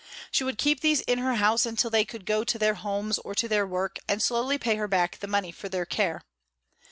She 0.31 0.43
would 0.43 0.57
keep 0.57 0.79
these 0.79 1.01
in 1.01 1.19
her 1.19 1.35
house 1.35 1.63
until 1.63 1.91
they 1.91 2.05
could 2.05 2.25
go 2.25 2.43
to 2.43 2.57
their 2.57 2.73
homes 2.73 3.19
or 3.19 3.35
to 3.35 3.47
their 3.47 3.67
work, 3.67 3.99
and 4.07 4.19
slowly 4.19 4.57
pay 4.57 4.73
her 4.77 4.87
back 4.87 5.19
the 5.19 5.27
money 5.27 5.51
for 5.51 5.69
their 5.69 5.85
care. 5.85 6.23